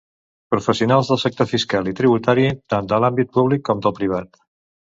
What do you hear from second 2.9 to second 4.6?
de l'àmbit públic com del privat.